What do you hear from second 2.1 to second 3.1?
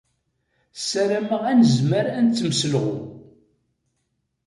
ad nettemselɣu.